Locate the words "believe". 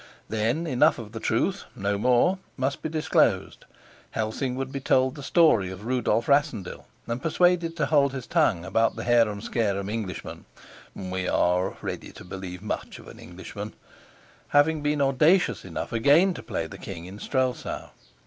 12.23-12.63